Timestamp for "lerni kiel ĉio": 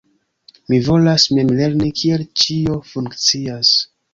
1.59-2.81